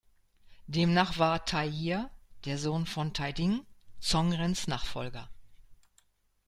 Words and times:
Demnach 0.65 1.19
war 1.19 1.45
Tai 1.45 1.67
Jia, 1.67 2.09
der 2.45 2.57
Sohn 2.57 2.87
von 2.87 3.13
Tai 3.13 3.33
Ding, 3.33 3.63
Zhong 3.99 4.33
Rens 4.33 4.65
Nachfolger. 4.65 5.29